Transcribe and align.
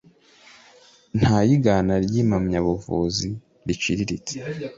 Nta 1.19 1.37
yigana 1.47 1.93
ry 2.05 2.13
impamyabuvumbuzi 2.21 3.27
iciriritse 3.73 4.33